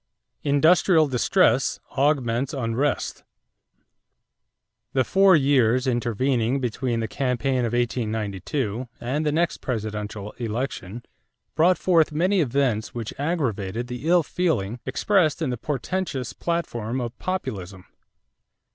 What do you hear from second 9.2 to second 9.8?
the next